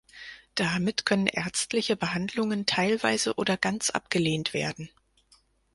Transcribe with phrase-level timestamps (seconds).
[0.55, 4.89] Damit können ärztliche Behandlungen teilweise oder ganz abgelehnt werden.